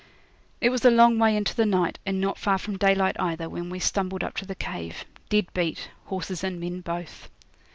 [0.61, 3.69] It was a long way into the night, and not far from daylight either, when
[3.69, 7.29] we stumbled up to the cave dead beat, horses and men both.